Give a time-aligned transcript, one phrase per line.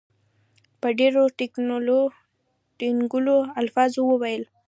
[0.81, 1.23] په ډېرو
[2.79, 4.43] ټینګو الفاظو وویل.